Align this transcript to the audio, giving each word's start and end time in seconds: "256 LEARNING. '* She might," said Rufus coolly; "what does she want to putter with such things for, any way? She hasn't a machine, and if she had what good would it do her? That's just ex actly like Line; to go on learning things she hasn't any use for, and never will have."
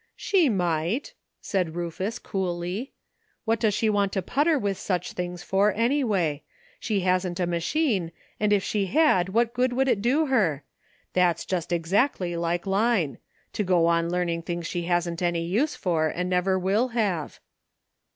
"256 0.17 0.33
LEARNING. 0.33 0.93
'* 0.97 0.97
She 0.97 0.97
might," 0.97 1.13
said 1.41 1.75
Rufus 1.75 2.17
coolly; 2.17 2.91
"what 3.45 3.59
does 3.59 3.75
she 3.75 3.87
want 3.87 4.11
to 4.13 4.23
putter 4.23 4.57
with 4.57 4.79
such 4.79 5.11
things 5.11 5.43
for, 5.43 5.71
any 5.73 6.03
way? 6.03 6.41
She 6.79 7.01
hasn't 7.01 7.39
a 7.39 7.45
machine, 7.45 8.11
and 8.39 8.51
if 8.51 8.63
she 8.63 8.87
had 8.87 9.29
what 9.29 9.53
good 9.53 9.73
would 9.73 9.87
it 9.87 10.01
do 10.01 10.25
her? 10.25 10.63
That's 11.13 11.45
just 11.45 11.71
ex 11.71 11.93
actly 11.93 12.35
like 12.35 12.65
Line; 12.65 13.19
to 13.53 13.63
go 13.63 13.85
on 13.85 14.09
learning 14.09 14.41
things 14.41 14.65
she 14.65 14.85
hasn't 14.85 15.21
any 15.21 15.45
use 15.45 15.75
for, 15.75 16.07
and 16.07 16.27
never 16.31 16.57
will 16.57 16.87
have." 16.97 17.39